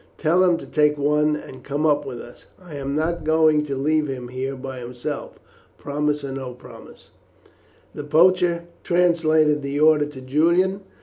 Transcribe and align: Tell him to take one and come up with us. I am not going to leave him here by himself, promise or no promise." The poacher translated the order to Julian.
Tell 0.17 0.43
him 0.43 0.57
to 0.57 0.65
take 0.65 0.97
one 0.97 1.35
and 1.35 1.63
come 1.63 1.85
up 1.85 2.07
with 2.07 2.19
us. 2.19 2.47
I 2.59 2.73
am 2.73 2.95
not 2.95 3.23
going 3.23 3.63
to 3.65 3.75
leave 3.75 4.07
him 4.07 4.29
here 4.29 4.55
by 4.55 4.79
himself, 4.79 5.37
promise 5.77 6.23
or 6.23 6.31
no 6.31 6.55
promise." 6.55 7.11
The 7.93 8.03
poacher 8.03 8.63
translated 8.83 9.61
the 9.61 9.79
order 9.79 10.07
to 10.07 10.19
Julian. 10.21 10.81